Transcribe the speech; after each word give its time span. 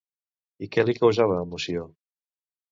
I 0.67 0.69
què 0.77 0.85
li 0.87 0.95
causava 1.01 1.37
emoció? 1.45 1.87